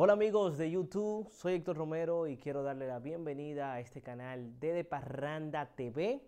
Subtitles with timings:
[0.00, 4.60] Hola amigos de YouTube, soy Héctor Romero y quiero darle la bienvenida a este canal
[4.60, 6.24] de De Parranda TV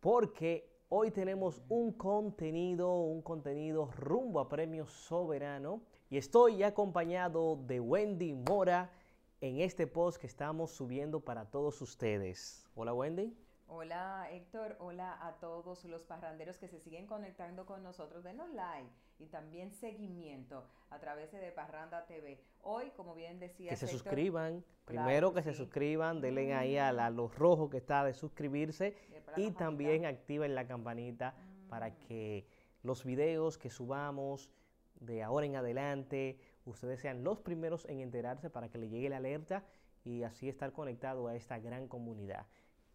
[0.00, 7.78] porque hoy tenemos un contenido, un contenido rumbo a Premio Soberano y estoy acompañado de
[7.78, 8.90] Wendy Mora
[9.40, 12.68] en este post que estamos subiendo para todos ustedes.
[12.74, 13.32] Hola Wendy.
[13.68, 18.22] Hola Héctor, hola a todos los parranderos que se siguen conectando con nosotros.
[18.24, 22.40] Denos like y también seguimiento a través de Parranda TV.
[22.62, 24.64] Hoy, como bien decía, que se suscriban.
[24.84, 28.96] Primero que se suscriban, denle ahí a, la, los rojos que está de suscribirse
[29.36, 31.34] y, también activen la campanita
[31.68, 31.94] para mm.
[32.06, 32.46] que
[32.82, 34.50] los videos que subamos
[35.00, 39.16] de ahora en adelante, ustedes sean los primeros en enterarse para que le llegue la
[39.16, 39.64] alerta
[40.04, 42.46] y así estar conectado a esta gran comunidad.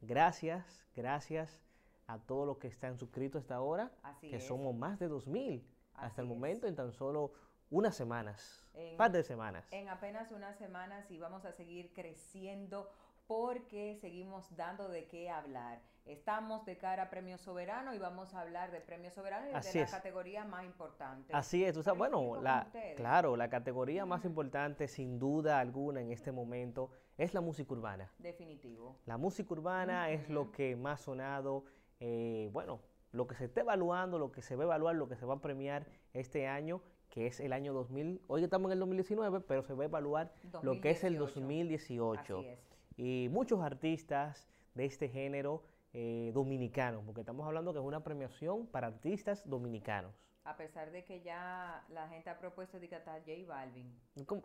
[0.02, 1.62] Gracias, gracias
[2.08, 5.64] a todos los que están suscritos hasta ahora, que somos más de 2.000
[5.96, 7.34] hasta el momento en tan solo
[7.70, 9.68] unas semanas, un par de semanas.
[9.72, 12.90] En apenas unas semanas y vamos a seguir creciendo
[13.28, 15.82] porque seguimos dando de qué hablar.
[16.06, 19.82] Estamos de cara a Premio Soberano y vamos a hablar de Premio Soberano y de
[19.82, 21.34] la categoría más importante.
[21.34, 26.92] Así es, bueno, la, claro, la categoría más importante sin duda alguna en este momento
[27.18, 28.12] es la música urbana.
[28.20, 28.98] Definitivo.
[29.06, 31.66] La música urbana es lo que más sonado,
[32.00, 32.80] eh, bueno,
[33.12, 35.36] lo que se está evaluando, lo que se va a evaluar, lo que se va
[35.36, 38.22] a premiar este año que es el año 2000.
[38.28, 42.40] Hoy estamos en el 2019, pero se va a evaluar lo que es el 2018.
[42.40, 47.86] Así es y muchos artistas de este género eh, dominicanos, porque estamos hablando que es
[47.86, 50.14] una premiación para artistas dominicanos.
[50.44, 53.14] A pesar de que ya la gente ha propuesto de J
[53.48, 53.94] Balvin.
[54.26, 54.44] ¿Cómo,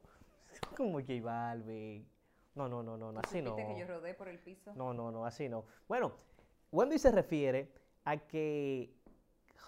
[1.00, 2.06] J Balvin?
[2.54, 3.56] No, no, no, no, así no.
[3.56, 4.74] que yo rodé por el piso?
[4.74, 5.64] No, no, no, así no.
[5.88, 6.12] Bueno,
[6.70, 7.72] Wendy se refiere
[8.04, 8.94] a que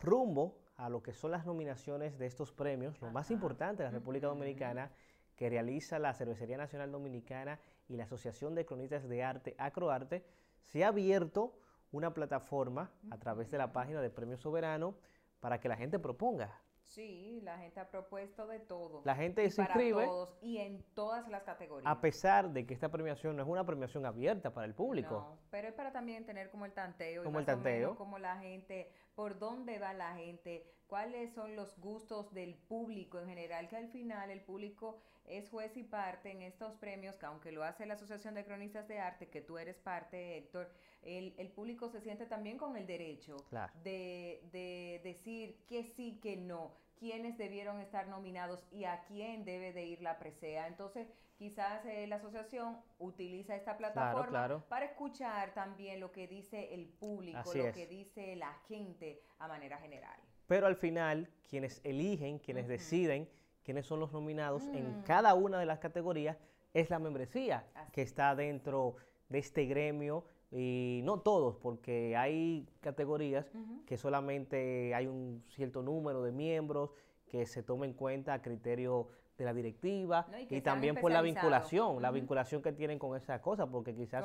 [0.03, 3.95] rumbo a lo que son las nominaciones de estos premios, lo más importante de la
[3.95, 4.91] República Dominicana,
[5.37, 10.25] que realiza la Cervecería Nacional Dominicana y la Asociación de Cronistas de Arte, Acroarte,
[10.65, 11.59] se ha abierto
[11.93, 14.97] una plataforma a través de la página de Premio Soberano
[15.41, 16.61] para que la gente proponga.
[16.87, 19.03] Sí, la gente ha propuesto de todo.
[19.05, 20.05] La gente se inscribe.
[20.05, 21.91] todos y en todas las categorías.
[21.91, 25.15] A pesar de que esta premiación no es una premiación abierta para el público.
[25.15, 27.25] No, pero es para también tener como el tanteo.
[27.25, 27.97] Como el tanteo.
[27.97, 33.29] como la gente, por dónde va la gente, cuáles son los gustos del público en
[33.29, 37.51] general, que al final el público es juez y parte en estos premios, que aunque
[37.51, 40.71] lo hace la Asociación de Cronistas de Arte, que tú eres parte, Héctor,
[41.05, 43.37] el, el público se siente también con el derecho
[43.83, 49.73] de, de decir que sí, que no quiénes debieron estar nominados y a quién debe
[49.73, 50.67] de ir la presea.
[50.69, 56.87] Entonces, quizás eh, la asociación utiliza esta plataforma para escuchar también lo que dice el
[56.87, 60.19] público, lo que dice la gente a manera general.
[60.47, 63.29] Pero al final, quienes eligen, quienes deciden
[63.63, 65.03] quiénes son los nominados en mm.
[65.05, 66.37] cada una de las categorías,
[66.75, 68.97] es la membresía que está dentro
[69.29, 70.27] de este gremio
[70.57, 73.51] y no todos, porque hay categorías
[73.87, 76.91] que solamente hay un cierto número de miembros
[77.27, 82.01] que se toma en cuenta a criterio de la directiva y, también por la vinculación,
[82.01, 84.25] la vinculación que tienen con esa cosa, porque quizás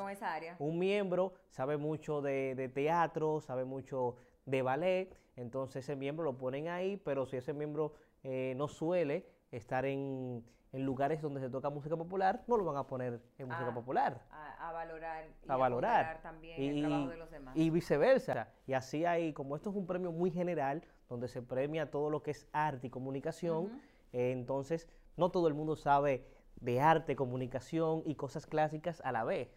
[0.60, 4.14] un miembro sabe mucho de, teatro, sabe mucho
[4.46, 9.26] de ballet, entonces ese miembro lo ponen ahí, pero si ese miembro eh, no suele
[9.50, 13.74] estar en, lugares donde se toca música popular, no lo van a poner en música
[13.74, 14.22] popular.
[14.30, 17.56] A, valorar y a, valorar también el trabajo de los demás.
[17.56, 18.48] Y viceversa.
[18.66, 22.22] Y así hay, como esto es un premio muy general, donde se premia todo lo
[22.22, 23.80] que es arte y comunicación,
[24.12, 26.24] eh, entonces no todo el mundo sabe
[26.60, 29.48] de arte, comunicación y cosas clásicas a la vez.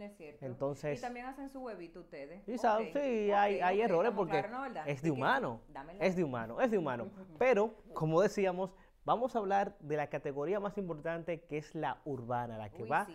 [0.00, 0.44] es cierto.
[0.44, 2.44] Entonces, y también hacen su huevito ustedes.
[2.44, 4.44] Sí, hay, hay errores porque
[4.86, 5.60] es de humano.
[6.00, 7.08] Es de humano, es de humano.
[7.38, 8.74] Pero, como decíamos,
[9.08, 13.08] Vamos a hablar de la categoría más importante que es la urbana, la que va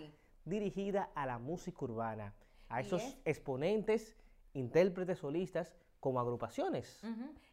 [0.44, 2.34] dirigida a la música urbana,
[2.68, 4.18] a esos exponentes,
[4.54, 7.00] intérpretes, solistas como agrupaciones.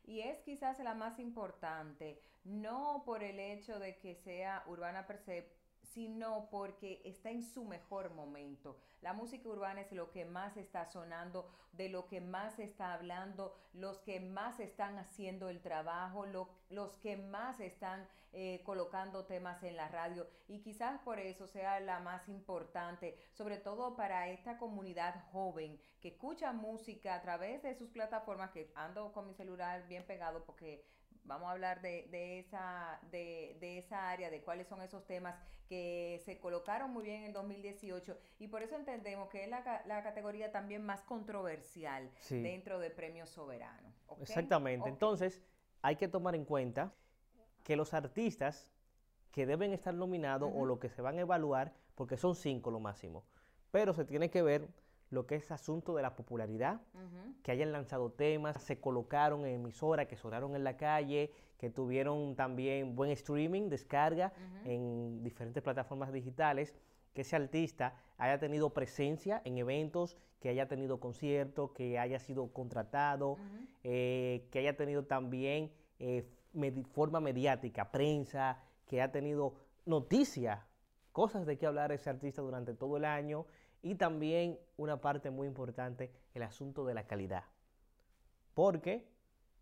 [0.07, 5.19] Y es quizás la más importante, no por el hecho de que sea urbana per
[5.19, 5.53] se,
[5.93, 8.77] sino porque está en su mejor momento.
[9.01, 13.55] La música urbana es lo que más está sonando, de lo que más está hablando,
[13.73, 16.27] los que más están haciendo el trabajo,
[16.69, 21.81] los que más están eh, colocando temas en la radio y quizás por eso sea
[21.81, 27.75] la más importante, sobre todo para esta comunidad joven que escucha música a través de
[27.75, 30.85] sus plataformas, que ando con mi celular bien pegado porque
[31.25, 35.37] vamos a hablar de, esa, de, esa área, de cuáles son esos temas
[35.69, 40.51] que se colocaron muy bien en 2018 y por eso entendemos que es la, categoría
[40.51, 43.93] también más controversial dentro de Premio Soberano.
[44.21, 45.41] Exactamente, entonces
[45.83, 46.93] hay que tomar en cuenta
[47.63, 48.69] que los artistas
[49.31, 52.81] que deben estar nominados o lo que se van a evaluar, porque son cinco lo
[52.81, 53.25] máximo.
[53.71, 54.69] Pero se tiene que ver
[55.11, 56.81] lo que es asunto de la popularidad,
[57.43, 62.37] que hayan lanzado temas, se colocaron en emisora, que sonaron en la calle, que tuvieron
[62.37, 64.33] también buen streaming, descarga
[64.65, 66.75] en diferentes plataformas digitales,
[67.13, 72.53] que ese artista haya tenido presencia en eventos, que haya tenido conciertos, que haya sido
[72.53, 73.37] contratado,
[73.83, 76.25] eh, que haya tenido también eh,
[76.93, 79.55] forma mediática, prensa, que haya tenido
[79.87, 80.61] noticias,
[81.13, 83.45] cosas de qué hablar ese artista durante todo el año
[83.83, 87.45] y también una parte muy importante, el asunto de la calidad.
[88.55, 89.09] Porque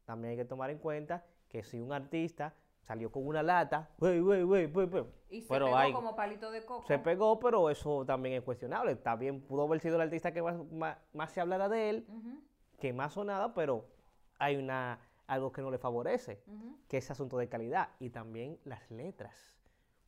[0.05, 4.21] también hay que tomar en cuenta que si un artista salió con una lata, wey,
[4.21, 4.73] wey, wey,
[5.31, 6.87] y se pegó como palito de coco.
[6.87, 8.97] Se pegó, pero eso también es cuestionable.
[8.97, 12.07] También pudo haber sido el artista que más, se hablara de él,
[12.79, 13.85] que más sonada, pero
[14.39, 16.43] hay una algo que no le favorece,
[16.89, 19.61] que es asunto de calidad y también las letras.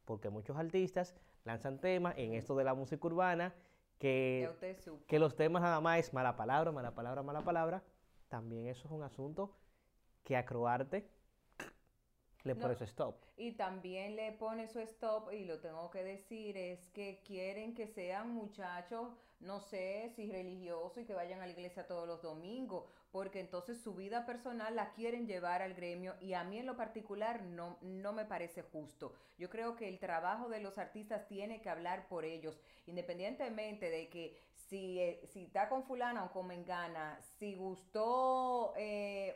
[0.07, 1.15] Porque muchos artistas
[1.45, 3.55] lanzan temas en esto de la música urbana
[4.01, 4.49] que,
[5.07, 7.83] que los temas nada más es mala palabra, mala palabra, mala palabra,
[8.29, 9.55] también eso es un asunto
[10.25, 10.47] que a
[12.45, 13.17] Le pone su stop.
[13.37, 17.87] Y también le pone su stop, y lo tengo que decir, es que quieren que
[17.87, 19.09] sean muchachos,
[19.41, 23.81] no sé si religiosos y que vayan a la iglesia todos los domingos, porque entonces
[23.81, 27.79] su vida personal la quieren llevar al gremio y a mí en lo particular no,
[27.81, 29.15] no me parece justo.
[29.39, 34.09] Yo creo que el trabajo de los artistas tiene que hablar por ellos, independientemente de
[34.09, 34.39] que
[34.69, 39.35] si, eh, si está con fulana o con mengana, si gustó eh,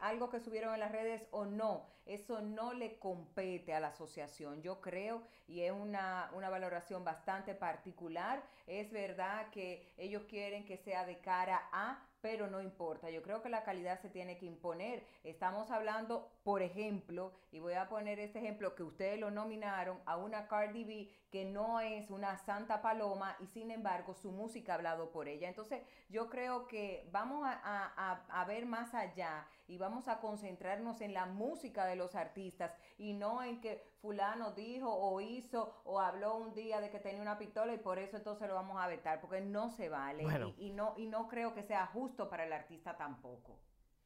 [0.00, 4.62] algo que subieron en las redes o no, eso no le compete a la asociación.
[4.62, 10.78] Yo creo, y es una, una valoración bastante particular, es verdad que ellos quieren que
[10.78, 13.10] sea de cara a pero no importa.
[13.10, 15.04] Yo creo que la calidad se tiene que imponer.
[15.22, 20.16] Estamos hablando, por ejemplo, y voy a poner este ejemplo que ustedes lo nominaron a
[20.16, 24.76] una Cardi B que no es una santa paloma y sin embargo su música ha
[24.76, 25.48] hablado por ella.
[25.48, 31.12] Entonces yo creo que vamos a, a ver más allá y vamos a concentrarnos en
[31.12, 36.36] la música de los artistas y no en que fulano dijo o hizo o habló
[36.36, 39.20] un día de que tenía una pistola y por eso entonces lo vamos a vetar,
[39.20, 40.24] porque no se vale
[40.56, 43.58] y, no, y no creo que sea justo para el artista tampoco.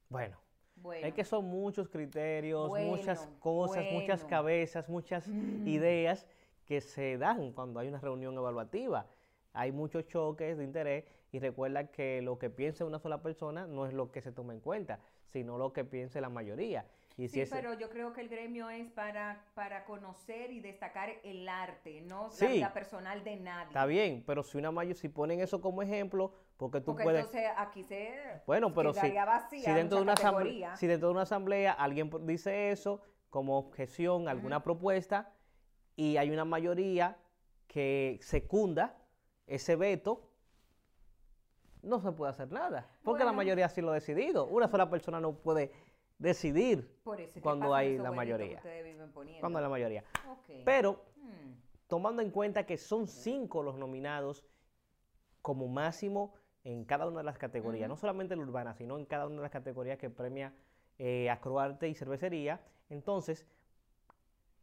[0.08, 0.36] Bueno.
[0.94, 5.68] Es que son muchos criterios, muchas cosas, muchas cabezas, muchas mm.
[5.68, 6.26] ideas
[6.64, 9.06] que se dan cuando hay una reunión evaluativa.
[9.52, 13.86] Hay muchos choques de interés y recuerda que lo que piensa una sola persona no
[13.86, 14.98] es lo que se toma en cuenta,
[15.32, 16.86] sino lo que piense la mayoría.
[17.16, 21.46] Y sí, pero yo creo que el gremio es para, para conocer y destacar el
[21.48, 23.68] arte, no la vida personal de nadie.
[23.68, 27.24] Está bien, pero si una mayoría, si ponen eso como ejemplo, porque tú porque puedes...
[27.26, 29.12] entonces aquí se bueno, pero si,
[29.50, 34.28] si, dentro de una asamblea, si dentro de una asamblea alguien dice eso como objeción,
[34.28, 35.32] alguna propuesta,
[35.96, 37.18] y hay una mayoría
[37.66, 38.96] que secunda
[39.46, 40.31] ese veto,
[41.82, 44.46] no se puede hacer nada, porque la mayoría sí lo ha decidido.
[44.46, 45.72] Una sola persona no puede
[46.18, 46.96] decidir
[47.42, 48.62] cuando hay la mayoría.
[49.40, 50.04] Cuando hay la mayoría.
[50.64, 51.52] Pero, hmm.
[51.88, 54.44] tomando en cuenta que son cinco los nominados
[55.42, 56.34] como máximo
[56.64, 59.42] en cada una de las categorías, no solamente la urbana, sino en cada una de
[59.42, 60.54] las categorías que premia
[60.98, 63.46] eh, Acroarte y Cervecería, entonces,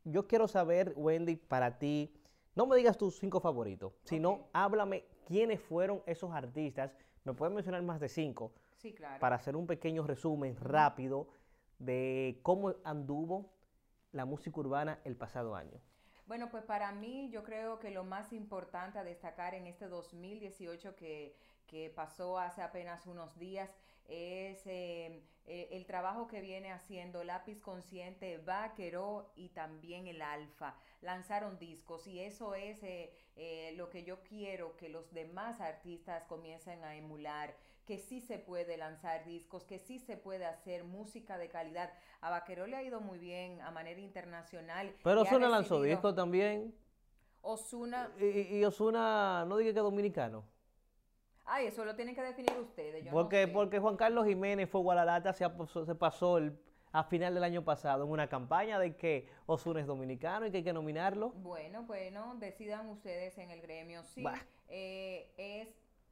[0.05, 2.13] yo quiero saber, Wendy, para ti,
[2.55, 7.81] no me digas tus cinco favoritos, sino háblame quiénes fueron esos artistas ¿Me pueden mencionar
[7.83, 8.53] más de cinco?
[8.77, 9.19] Sí, claro.
[9.19, 11.29] Para hacer un pequeño resumen rápido
[11.79, 13.51] de cómo anduvo
[14.11, 15.79] la música urbana el pasado año.
[16.27, 20.95] Bueno, pues para mí yo creo que lo más importante a destacar en este 2018
[20.95, 21.35] que,
[21.65, 23.69] que pasó hace apenas unos días
[24.09, 30.75] es eh, eh, el trabajo que viene haciendo Lápiz Consciente, Vaquero y también el Alfa.
[31.01, 36.83] Lanzaron discos y eso es eh, lo que yo quiero que los demás artistas comiencen
[36.83, 41.49] a emular, que sí se puede lanzar discos, que sí se puede hacer música de
[41.49, 41.91] calidad.
[42.21, 44.93] A Vaquero le ha ido muy bien a manera internacional.
[45.03, 46.75] Pero Osuna lanzó discos también.
[47.41, 48.11] Osuna.
[48.19, 50.43] Y, y Osuna, no diga que dominicano.
[51.51, 53.07] Ay, eso lo tienen que definir ustedes.
[53.11, 55.45] porque, porque Juan Carlos Jiménez fue Guadalajara, se,
[55.85, 56.57] se pasó el,
[56.91, 60.57] a final del año pasado en una campaña de que Osuna es dominicano y que
[60.57, 61.31] hay que nominarlo.
[61.31, 64.03] Bueno, bueno, decidan ustedes en el gremio.
[64.03, 64.23] Sí,
[64.67, 65.67] eh, es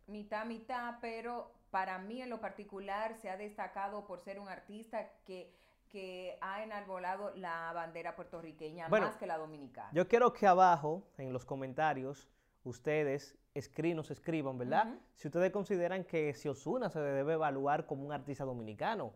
[0.08, 5.12] mitad, mitad, pero para mí en lo particular se ha destacado por ser un artista
[5.26, 5.54] que
[5.90, 9.90] que ha enarbolado la bandera puertorriqueña más que la dominicana.
[9.94, 12.28] Yo quiero que abajo, en los comentarios,
[12.68, 13.38] ustedes
[13.96, 15.00] nos escriban, ¿verdad?
[15.16, 19.14] Si ustedes consideran que si Osuna se debe evaluar como un artista dominicano.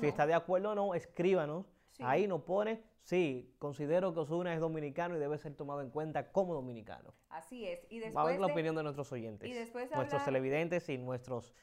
[0.00, 1.66] si está de acuerdo o no, escríbanos
[2.00, 6.30] Ahí nos pone, sí, considero que Osuna es dominicano y debe ser tomado en cuenta
[6.30, 7.12] como dominicano.
[7.28, 7.80] Así es.
[7.90, 10.98] Y después Va a ver la opinión de nuestros oyentes, y después nuestros televidentes y
[10.98, 11.54] nuestros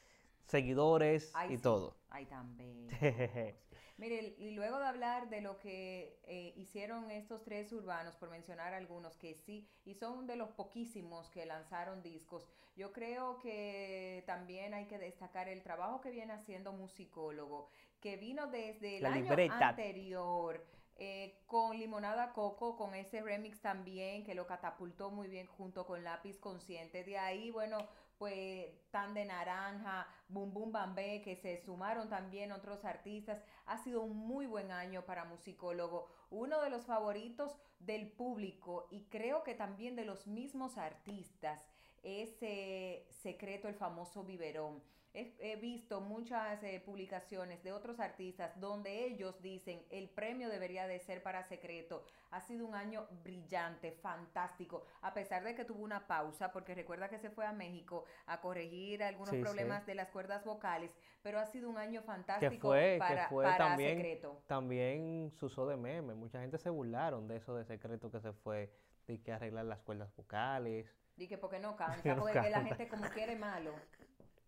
[0.44, 1.96] seguidores y todo.
[2.10, 2.88] Ay, también.
[3.98, 8.74] Mire, y luego de hablar de lo que eh, hicieron estos tres urbanos, por mencionar
[8.74, 14.74] algunos que sí, y son de los poquísimos que lanzaron discos, yo creo que también
[14.74, 20.62] hay que destacar el trabajo que viene haciendo musicólogo, que vino desde el año anterior.
[20.98, 26.02] Eh, con Limonada Coco, con ese remix también que lo catapultó muy bien junto con
[26.02, 27.04] Lápiz Consciente.
[27.04, 27.86] De ahí, bueno,
[28.16, 33.42] pues Tan de Naranja, Boom Boom Bambé, que se sumaron también otros artistas.
[33.66, 39.04] Ha sido un muy buen año para musicólogo, uno de los favoritos del público y
[39.04, 41.62] creo que también de los mismos artistas.
[42.02, 44.82] Ese secreto, el famoso biberón
[45.16, 51.00] he, visto muchas eh, publicaciones de otros artistas donde ellos dicen el premio debería de
[51.00, 52.04] ser para secreto.
[52.30, 57.08] Ha sido un año brillante, fantástico, a pesar de que tuvo una pausa, porque recuerda
[57.08, 60.90] que se fue a México a corregir algunos problemas de las cuerdas vocales,
[61.22, 64.42] pero ha sido un año fantástico para, también, secreto.
[64.46, 68.32] También se usó de meme, mucha gente se burlaron de eso de secreto que se
[68.32, 68.70] fue,
[69.06, 70.94] de que arreglar las cuerdas vocales.
[71.16, 73.72] Que porque no canta, porque la gente como quiere malo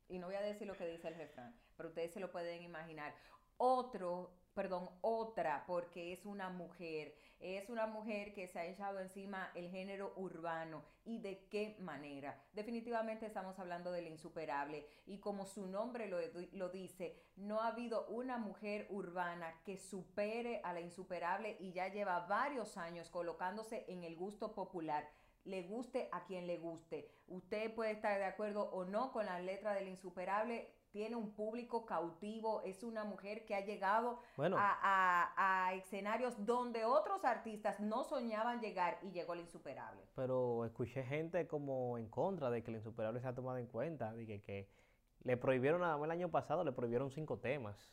[0.08, 2.62] y no voy a decir lo que dice el refrán, pero ustedes se lo pueden
[2.62, 3.14] imaginar.
[3.56, 9.50] Otro, perdón, otra, porque es una mujer, es una mujer que se ha echado encima
[9.54, 12.40] el género urbano y de qué manera.
[12.52, 16.18] Definitivamente estamos hablando del insuperable y como su nombre lo,
[16.52, 21.88] lo dice, no ha habido una mujer urbana que supere a la insuperable y ya
[21.88, 25.08] lleva varios años colocándose en el gusto popular
[25.48, 27.10] le guste a quien le guste.
[27.26, 31.84] Usted puede estar de acuerdo o no con la letra del insuperable, tiene un público
[31.84, 38.98] cautivo, es una mujer que ha llegado a, escenarios donde otros artistas no soñaban llegar
[39.02, 40.02] y llegó el insuperable.
[40.14, 44.12] Pero escuché gente como en contra de que el insuperable se ha tomado en cuenta,
[44.12, 44.68] de que, que
[45.24, 47.92] le prohibieron nada más el año pasado, le prohibieron cinco temas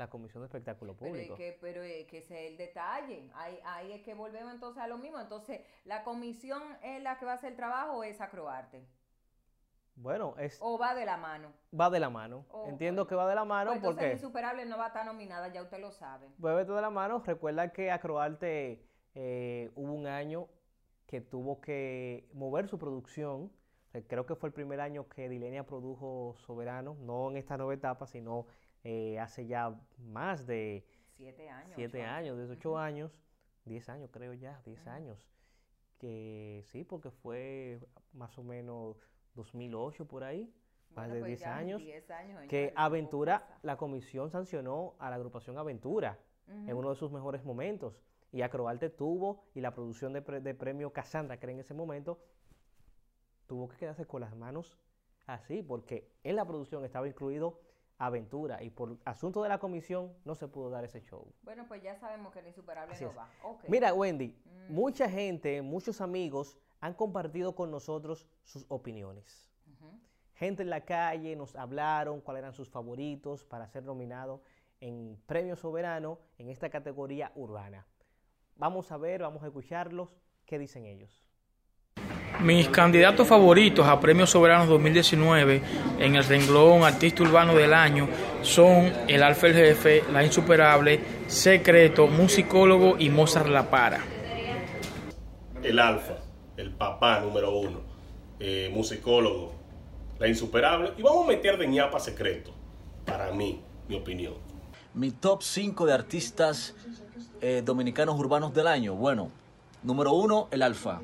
[0.00, 1.36] la Comisión de Espectáculo Público.
[1.36, 3.30] Pero, que, pero que ese es el detalle.
[3.34, 5.20] Ahí, ahí es que volvemos entonces a lo mismo.
[5.20, 8.84] Entonces, ¿la comisión es la que va a hacer el trabajo o es Acroarte?
[9.96, 10.58] Bueno, es...
[10.62, 11.52] ¿O va de la mano?
[11.78, 12.46] Va de la mano.
[12.66, 14.12] Entiendo que va de la mano pues porque...
[14.12, 16.26] Insuperable no va a estar nominada, ya usted lo sabe.
[16.38, 17.22] Vuelve de la mano.
[17.24, 18.82] Recuerda que Acroarte
[19.14, 20.48] eh, hubo un año
[21.06, 23.52] que tuvo que mover su producción.
[24.06, 28.06] Creo que fue el primer año que Dilenia produjo Soberano, no en esta nueva etapa,
[28.06, 28.46] sino
[28.84, 30.84] eh, hace ya más de
[31.16, 33.20] siete años, siete años, desde ocho años,
[33.64, 35.18] diez años creo ya, diez años,
[35.98, 37.80] que sí, porque fue
[38.12, 38.96] más o menos
[39.34, 40.52] 2008 por ahí,
[40.94, 41.82] más de pues diez años,
[42.48, 46.18] que Aventura, la comisión sancionó a la agrupación Aventura
[46.48, 48.00] en uno de sus mejores momentos,
[48.32, 52.18] y Acrobalte tuvo, y la producción de, de premio Casandra, que en ese momento,
[53.46, 54.78] tuvo que quedarse con las manos
[55.26, 57.60] así, porque en la producción estaba incluido
[58.00, 61.32] aventura y por asunto de la comisión no se pudo dar ese show.
[61.42, 63.28] Bueno, pues ya sabemos que el insuperable no va.
[63.68, 64.72] Mira, Wendy, mm.
[64.72, 69.46] mucha gente, muchos amigos han compartido con nosotros sus opiniones.
[70.32, 74.40] Gente en la calle nos hablaron cuáles eran sus favoritos para ser nominado
[74.80, 77.86] en Premio Soberano en esta categoría urbana.
[78.56, 80.08] Vamos a ver, vamos a escucharlos,
[80.46, 81.22] qué dicen ellos.
[82.42, 85.62] Mis candidatos favoritos a Premios Soberanos 2019
[85.98, 88.08] en el renglón Artista Urbano del Año
[88.40, 94.00] son El Alfa el Jefe, La Insuperable, Secreto, Musicólogo y Mozart La Para.
[95.62, 96.16] El Alfa,
[96.56, 97.82] el papá número uno,
[98.38, 99.52] eh, musicólogo,
[100.18, 102.54] La Insuperable y vamos a meter de ñapa Secreto,
[103.04, 104.32] para mí, mi opinión.
[104.94, 106.74] Mi top 5 de artistas
[107.42, 109.30] eh, dominicanos urbanos del año, bueno,
[109.82, 111.00] número uno, El Alfa.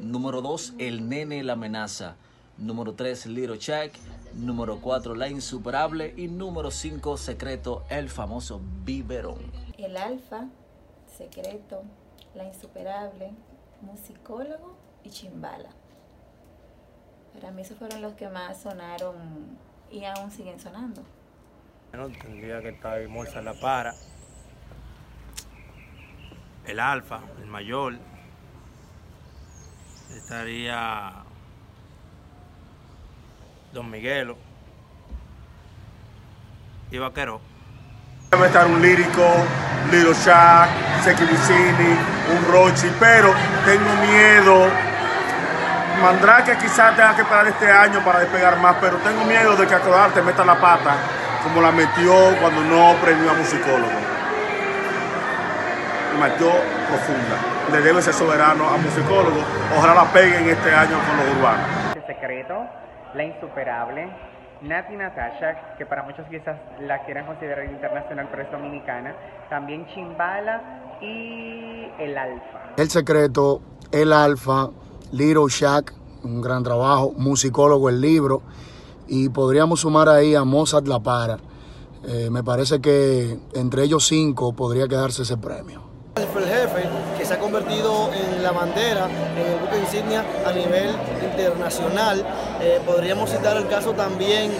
[0.00, 2.16] Número 2, El Nene la Amenaza.
[2.56, 3.94] Número 3, Little Check.
[4.34, 6.14] Número 4, La Insuperable.
[6.16, 9.38] Y número 5, Secreto, el famoso Biberón.
[9.76, 10.46] El Alfa,
[11.06, 11.82] Secreto,
[12.34, 13.32] La Insuperable,
[13.82, 15.70] Musicólogo y Chimbala.
[17.34, 19.58] Para mí esos fueron los que más sonaron
[19.90, 21.02] y aún siguen sonando.
[21.92, 23.94] No tendría que estar Morsa La Para,
[26.66, 27.98] el Alfa, el Mayor,
[30.16, 31.12] estaría
[33.72, 34.36] Don Miguelo
[36.90, 37.40] y Vaquero.
[38.30, 39.22] Debe estar un lírico,
[39.90, 40.70] Little Shack,
[41.02, 41.96] Seki Vicini,
[42.36, 43.32] un Rochi, pero
[43.64, 44.68] tengo miedo.
[46.02, 49.76] Mandrake quizás tenga que esperar este año para despegar más, pero tengo miedo de que
[50.14, 50.96] te meta la pata
[51.42, 54.09] como la metió cuando no premió a musicólogo.
[56.20, 57.36] Mayor profunda.
[57.72, 59.42] Le debe ser soberano a musicólogos.
[59.74, 61.96] Ojalá la peguen este año con los urbanos.
[61.96, 62.66] El secreto,
[63.14, 64.10] la insuperable,
[64.60, 69.14] Nati Natasha, que para muchos quizás la quieran considerar internacional, pero es dominicana,
[69.48, 72.74] también Chimbala y el Alfa.
[72.76, 74.68] El secreto, el Alfa,
[75.12, 78.42] Little Shack, un gran trabajo, musicólogo el libro,
[79.08, 81.38] y podríamos sumar ahí a Mozart La Para.
[82.06, 85.89] Eh, me parece que entre ellos cinco podría quedarse ese premio.
[86.16, 90.90] El jefe que se ha convertido en la bandera, en el buque insignia a nivel
[91.22, 92.24] internacional.
[92.60, 94.50] Eh, podríamos citar el caso también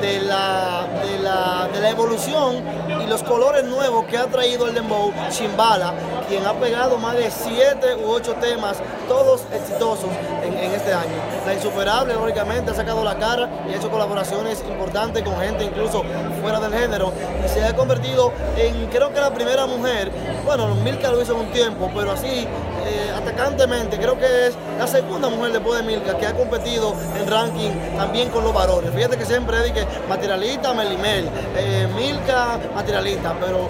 [0.00, 4.74] de la, de la, de la evolución y los colores nuevos que ha traído el
[4.74, 5.94] Dembow, Chimbala,
[6.28, 8.78] quien ha pegado más de siete u ocho temas,
[9.08, 10.08] todos exitosos
[10.42, 11.10] en, en este año.
[11.46, 16.02] La Insuperable, lógicamente, ha sacado la cara y ha hecho colaboraciones importantes con gente incluso
[16.40, 17.12] fuera del género
[17.44, 20.10] y se ha convertido en, creo que la primera mujer,
[20.44, 22.46] bueno, Milka lo hizo en un tiempo, pero así,
[22.90, 27.30] eh, atacantemente, creo que es la segunda mujer después de Milka que ha competido en
[27.30, 28.90] ranking también con los varones.
[28.94, 33.68] Fíjate que siempre dije materialista, Melimel, eh, Milka, materialista, pero,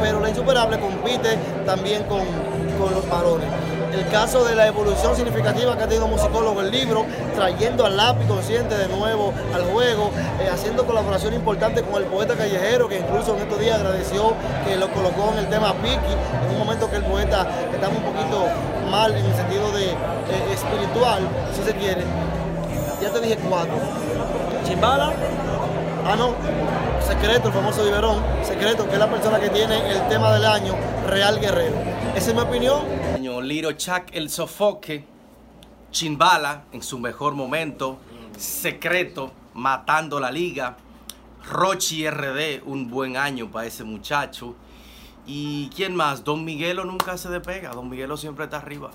[0.00, 1.36] pero la Insuperable compite
[1.66, 2.20] también con,
[2.78, 3.48] con los varones
[3.94, 8.26] el caso de la evolución significativa que ha tenido musicólogo el libro, trayendo al lápiz
[8.26, 10.10] consciente de nuevo al juego,
[10.40, 14.34] eh, haciendo colaboración importante con el poeta callejero, que incluso en estos días agradeció
[14.66, 17.46] que lo colocó en el tema Piki, en un momento que el poeta
[17.82, 18.46] estaba un poquito
[18.92, 19.90] mal en el sentido de
[20.52, 22.04] espiritual, si se quiere.
[23.00, 23.74] Ya te dije cuatro.
[24.64, 25.12] Chimbala,
[26.06, 26.36] ah no,
[27.04, 30.76] Secreto, el famoso biberón, Secreto, que es la persona que tiene el tema del año,
[31.08, 31.74] Real Guerrero.
[32.14, 32.82] Esa es mi opinión.
[33.48, 35.04] Liro Chuck el Sofoque,
[35.90, 37.98] Chimbala en su mejor momento,
[38.38, 40.76] Secreto matando la liga,
[41.50, 44.54] Rochi RD, un buen año para ese muchacho.
[45.26, 46.24] ¿Y quién más?
[46.24, 48.90] Don Miguelo nunca se despega, Don Miguelo siempre está arriba.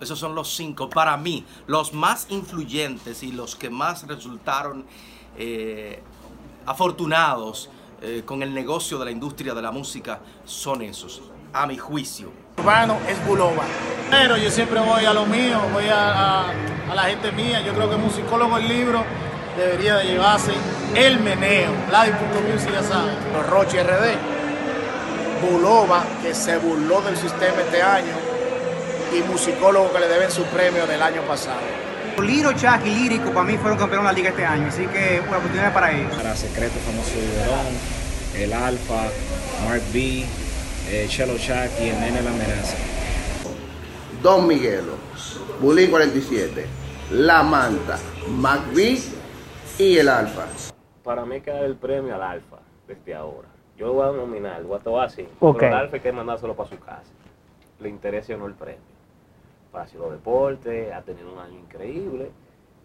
[0.00, 4.84] Esos son los cinco, para mí, los más influyentes y los que más resultaron
[5.36, 6.02] eh,
[6.66, 7.70] afortunados
[8.02, 12.32] eh, con el negocio de la industria de la música son esos, a mi juicio.
[12.58, 13.64] Urbano es Bulova.
[14.10, 16.50] Pero yo siempre voy a lo mío, voy a, a,
[16.90, 17.60] a la gente mía.
[17.62, 19.04] Yo creo que musicólogo el libro
[19.56, 20.52] debería de llevarse
[20.94, 21.72] el meneo.
[21.88, 23.16] Vladi.music ya saben.
[23.32, 24.33] Los Roche RD.
[25.44, 28.12] Bulova, que se burló del sistema este año.
[29.12, 31.60] Y musicólogo que le deben su premio del año pasado.
[32.22, 35.20] Liro, Chuck y Lírico para mí fueron campeones de la liga este año, así que
[35.26, 36.14] una oportunidad para ellos.
[36.14, 37.74] Para Secreto, famoso Biberón,
[38.36, 39.08] el Alfa,
[39.66, 40.24] Mark B,
[40.90, 42.76] eh, Chelo Chuck y el Nene La Amenaza.
[44.22, 44.94] Don Miguelo,
[45.60, 46.66] Bulín 47,
[47.10, 49.02] La Manta, McBee
[49.78, 50.46] y el Alfa.
[51.02, 53.48] Para mí queda el premio al Alfa desde ahora.
[53.76, 55.28] Yo lo voy a nominar, lo voy a así.
[55.40, 55.58] Ok.
[55.58, 57.12] Pero el Alfa hay que mandárselo para su casa.
[57.80, 58.94] Le interesa o no el premio.
[59.72, 62.30] Para los deportes, ha tenido un año increíble,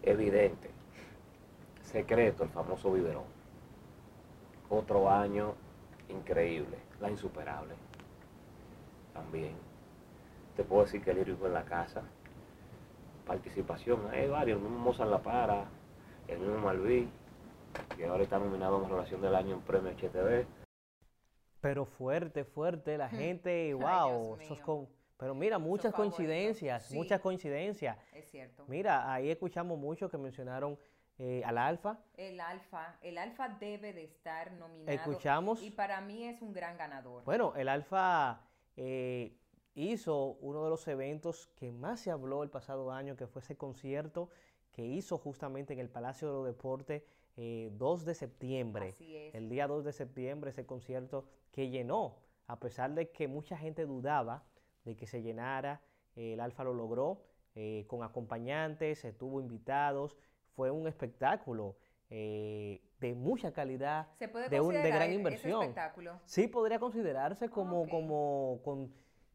[0.02, 0.70] evidente.
[1.82, 3.24] Secreto, el famoso biberón.
[4.68, 5.54] Otro año
[6.08, 7.74] increíble, la insuperable.
[9.14, 9.54] También.
[10.56, 12.02] Te puedo decir que el lírico en la casa.
[13.26, 15.66] Participación, hay varios, el mismo Mozart La Para,
[16.26, 17.08] el mismo Malví,
[17.96, 20.59] que ahora está nominado en relación del año en premio HTV.
[21.60, 24.88] Pero fuerte, fuerte, la gente, wow, esos con,
[25.20, 26.96] pero mira, muchas coincidencias, sí.
[26.96, 27.98] muchas coincidencias.
[28.14, 28.64] Es cierto.
[28.66, 30.78] Mira, ahí escuchamos mucho que mencionaron
[31.18, 31.98] eh, al Alfa.
[32.16, 34.96] El Alfa, el Alfa debe de estar nominado.
[34.96, 35.62] Escuchamos.
[35.62, 37.22] Y para mí es un gran ganador.
[37.24, 38.40] Bueno, el Alfa
[38.76, 39.36] eh,
[39.74, 43.58] hizo uno de los eventos que más se habló el pasado año, que fue ese
[43.58, 44.30] concierto
[44.72, 47.02] que hizo justamente en el Palacio de los Deportes
[47.36, 48.94] eh, 2 de septiembre.
[49.32, 53.86] El día 2 de septiembre, ese concierto que llenó, a pesar de que mucha gente
[53.86, 54.44] dudaba
[54.84, 55.80] de que se llenara,
[56.16, 57.22] eh, el Alfa lo logró,
[57.54, 60.16] eh, con acompañantes, se tuvo invitados,
[60.54, 61.76] fue un espectáculo
[62.12, 65.60] eh, de mucha calidad, ¿Se puede de, un- de gran ese inversión.
[65.62, 66.20] espectáculo?
[66.26, 68.92] Sí, podría considerarse como, como con,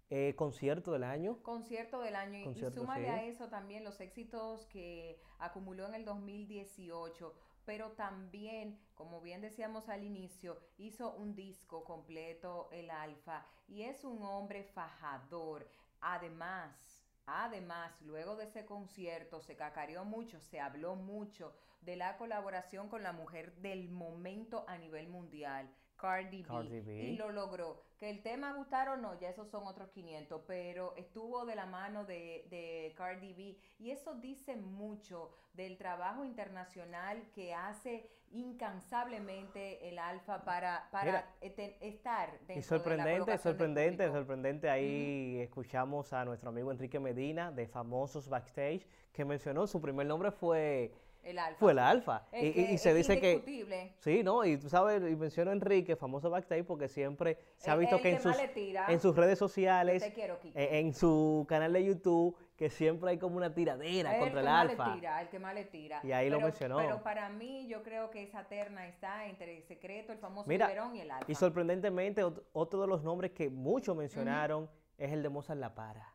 [0.10, 1.42] eh, concierto del año.
[1.44, 3.12] Concierto del año y- Concierto, y súmale sí.
[3.12, 7.34] a eso también los éxitos que acumuló en el 2018,
[7.66, 14.04] pero también, como bien decíamos al inicio, hizo un disco completo el Alfa y es
[14.04, 15.68] un hombre fajador.
[16.02, 22.90] Además, además, luego de ese concierto se cacareó mucho, se habló mucho de la colaboración
[22.90, 25.68] con la mujer del momento a nivel mundial.
[25.98, 26.94] Cardi B, Cardi B.
[27.04, 27.82] y lo logró.
[27.98, 31.66] Que el tema gustar o no, ya esos son otros 500, pero estuvo de la
[31.66, 39.88] mano de, de Cardi B y eso dice mucho del trabajo internacional que hace incansablemente
[39.88, 44.70] el Alfa para, para Mira, ete- estar dentro Y de la sorprendente, sorprendente, sorprendente.
[44.70, 50.32] Ahí escuchamos a nuestro amigo Enrique Medina de Famosos Backstage, que mencionó su primer nombre
[50.32, 50.92] fue
[51.26, 51.60] El Alfa.
[51.60, 52.28] Fue el Alfa.
[52.34, 53.32] Y, y- se es dice que.
[53.34, 53.94] indiscutible.
[53.98, 54.46] Sí, ¿no?
[54.46, 58.02] Y tú sabes, y menciono a Enrique, famoso backstage, porque siempre se ha visto el
[58.04, 58.86] que en sus, tira.
[58.90, 60.58] en sus redes sociales, Te quiero, Kiko.
[60.58, 64.48] eh, en su canal de YouTube, que siempre hay como una tiradera el contra el
[64.48, 64.88] Alfa.
[64.90, 66.00] le tira, el que más le tira.
[66.04, 66.78] Y ahí lo mencionó.
[66.78, 70.70] Pero para mí, yo creo que esa terna está entre el secreto, el famoso Mira,
[70.94, 71.32] y el Alfa.
[71.32, 75.74] y sorprendentemente, ot- otro de los nombres que muchos mencionaron es el de Mozart La
[75.74, 76.14] Para.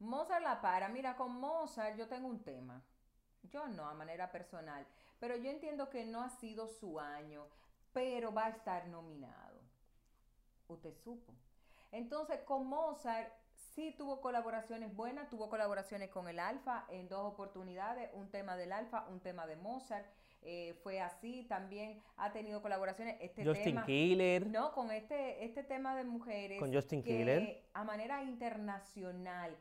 [0.00, 0.88] Mozart la para.
[0.88, 2.82] Mira, con Mozart yo tengo un tema.
[3.44, 4.86] Yo no, a manera personal.
[5.18, 7.46] Pero yo entiendo que no ha sido su año,
[7.92, 9.60] pero va a estar nominado.
[10.68, 11.34] Usted supo.
[11.92, 13.32] Entonces, con Mozart
[13.74, 18.72] sí tuvo colaboraciones buenas, tuvo colaboraciones con el Alfa en dos oportunidades, un tema del
[18.72, 20.06] Alfa, un tema de Mozart.
[20.42, 23.18] eh, fue así, también ha tenido colaboraciones.
[23.20, 24.46] Este Justin tema, Killer.
[24.46, 26.58] No, con este, este tema de mujeres.
[26.58, 27.62] Con Justin que Killer.
[27.74, 29.54] A manera internacional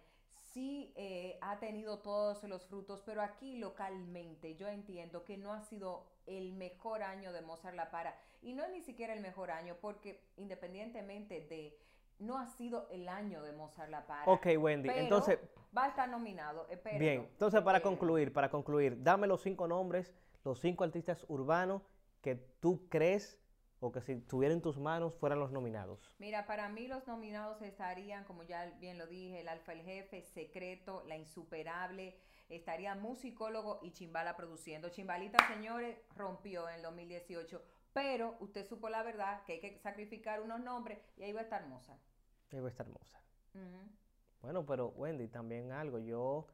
[0.54, 5.62] sí eh, ha tenido todos los frutos, pero aquí localmente yo entiendo que no ha
[5.62, 8.16] sido el mejor año de Mozart La Para.
[8.42, 11.78] Y no es ni siquiera el mejor año, porque independientemente de,
[12.20, 14.32] no ha sido el año de Mozart La Para.
[14.32, 15.40] Ok, Wendy, pero entonces-
[15.76, 17.00] Va a estar nominado, espérenlo.
[17.00, 21.84] Bien, entonces para concluir, para concluir, dame los cinco nombres, los cinco artistas urbanos
[22.22, 23.39] que tú crees
[23.80, 26.14] o que si estuvieran en tus manos fueran los nominados.
[26.20, 30.22] Mira, para mí los nominados estarían, como ya bien lo dije, el Alfa el Jefe,
[30.24, 32.18] Secreto, La Insuperable,
[32.50, 34.90] estaría Musicólogo y Chimbala produciendo.
[34.90, 37.62] Chimbalita, señores, rompió en el 2018,
[37.94, 41.44] pero usted supo la verdad que hay que sacrificar unos nombres y ahí va a
[41.44, 42.00] estar Mozart.
[42.52, 43.24] Ahí va a estar Mozart.
[43.54, 43.90] Ujú,
[44.42, 46.48] Bueno, pero Wendy, también algo, yo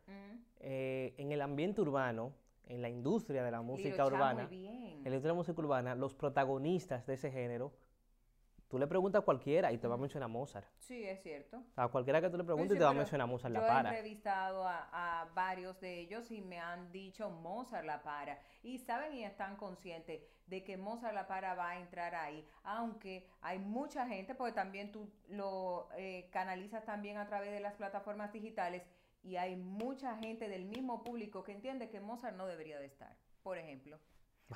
[0.60, 2.34] eh, en el ambiente urbano,
[2.68, 5.96] en la industria de la música Cha, urbana, en la industria de la música urbana,
[5.96, 7.74] los protagonistas de ese género,
[8.68, 10.68] tú le preguntas a cualquiera y te va a mencionar Mozart.
[10.80, 11.64] Sí, es cierto.
[11.76, 13.68] A cualquiera que tú le preguntes Sí, y te va a mencionar Mozart yo La
[13.68, 13.90] he Para.
[13.90, 18.40] entrevistado a, a varios de ellos y me han dicho Mozart La Para.
[18.64, 22.46] Y saben y están conscientes de que Mozart La Para va a entrar ahí.
[22.64, 27.76] Aunque hay mucha gente, porque también tú lo eh, canalizas también a través de las
[27.76, 28.82] plataformas digitales.
[29.26, 33.18] Y hay mucha gente del mismo público que entiende que Mozart no debería de estar,
[33.42, 34.00] por ejemplo.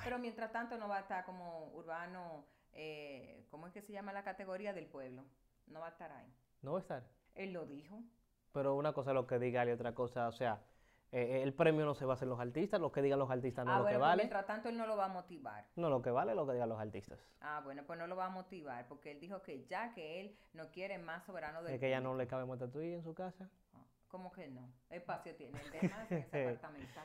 [0.04, 4.12] Pero mientras tanto no va a estar como urbano, eh, ¿cómo es que se llama
[4.12, 5.24] la categoría del pueblo?
[5.66, 6.32] No va a estar ahí.
[6.62, 7.02] No va a estar.
[7.34, 8.00] Él lo dijo.
[8.52, 10.62] Pero una cosa es lo que diga y otra cosa, o sea,
[11.10, 13.72] eh, el premio no se basa en los artistas, lo que digan los artistas no
[13.72, 14.22] ah, es lo bueno, que vale.
[14.22, 15.66] mientras tanto él no lo va a motivar.
[15.74, 17.18] No, lo que vale es lo que digan los artistas.
[17.40, 20.36] Ah, bueno, pues no lo va a motivar porque él dijo que ya que él
[20.52, 23.50] no quiere más soberano del Es que ya no le cabe Matatui en su casa.
[24.10, 24.68] ¿Cómo que no?
[24.90, 25.56] Espacio tiene
[26.32, 27.00] el apartamento.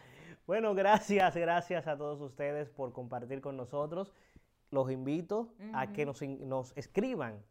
[0.48, 4.12] Bueno, gracias, gracias a todos ustedes por compartir con nosotros.
[4.72, 7.44] Los invito a que nos, nos escriban,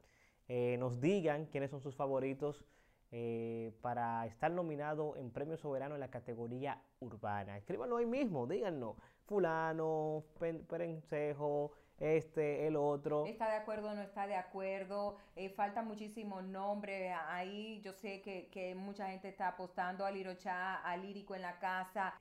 [0.49, 2.64] eh, nos digan quiénes son sus favoritos
[3.12, 7.57] eh, para estar nominado en Premio Soberano en la categoría urbana.
[7.57, 8.97] Escríbanlo ahí mismo, díganos.
[9.27, 10.25] Fulano,
[10.69, 13.26] Perencejo, este, el otro.
[13.26, 15.16] ¿Está de acuerdo o no está de acuerdo?
[15.37, 17.80] Eh, falta muchísimo nombre ahí.
[17.83, 22.14] Yo sé que, que mucha gente está apostando a Lirocha, a Lírico en la casa.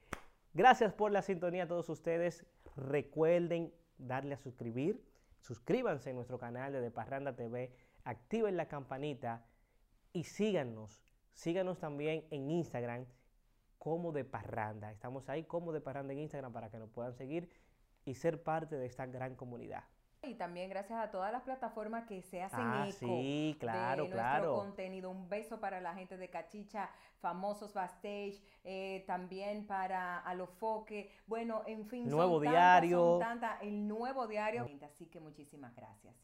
[0.54, 2.46] Gracias por la sintonía a todos ustedes.
[2.76, 5.04] Recuerden darle a suscribir.
[5.40, 7.76] Suscríbanse en nuestro canal de De Parranda TV.
[8.04, 9.46] Activen la campanita
[10.14, 11.02] y síganos.
[11.34, 13.06] Síganos también en Instagram
[13.80, 14.92] como De Parranda.
[14.92, 17.50] Estamos ahí como De Parranda en Instagram para que nos puedan seguir
[18.06, 19.84] y ser parte de esta gran comunidad.
[20.26, 24.10] Y también gracias a todas las plataformas que se hacen Ah, eco sí, claro, de
[24.10, 24.56] nuestro claro.
[24.56, 25.10] contenido.
[25.12, 26.90] Un beso para la gente de Cachicha,
[27.20, 31.12] famosos backstage, eh, también para Alofoque.
[31.28, 33.00] Bueno, en fin, Nuevo son tantas, Diario.
[33.00, 34.66] son tantas, el nuevo diario.
[34.86, 36.16] Así que muchísimas gracias.